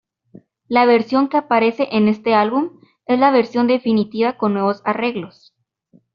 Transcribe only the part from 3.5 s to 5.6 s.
definitiva con nuevos arreglos.